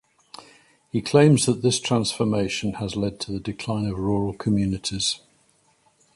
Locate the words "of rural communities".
3.85-5.19